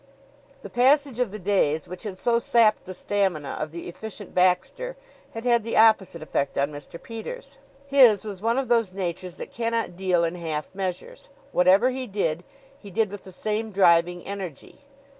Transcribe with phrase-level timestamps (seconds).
[0.63, 4.97] The passage of the days, which had so sapped the stamina of the efficient Baxter,
[5.35, 6.99] had had the opposite effect on Mr.
[6.99, 7.59] Peters.
[7.85, 11.29] His was one of those natures that cannot deal in half measures.
[11.51, 12.43] Whatever he did,
[12.79, 14.85] he did with the same driving energy.